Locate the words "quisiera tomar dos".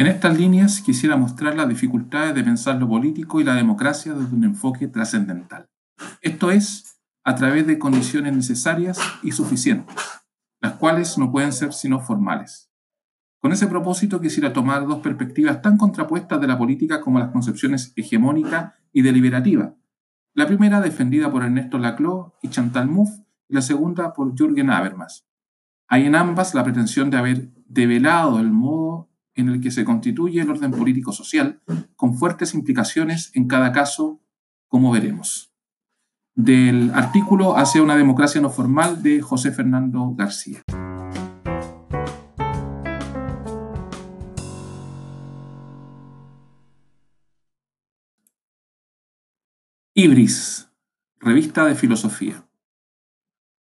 14.22-15.00